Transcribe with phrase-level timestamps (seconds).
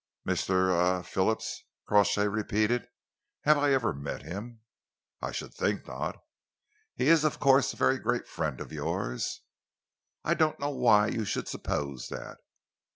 [0.27, 0.99] "Mr.
[0.99, 2.87] er Phillips," Crawshay repeated.
[3.41, 4.61] "Have I ever met him?"
[5.21, 6.17] "I should think not."
[6.95, 9.41] "He is, of course, a very great friend of yours?"
[10.23, 12.39] "I don't know why you should suppose that."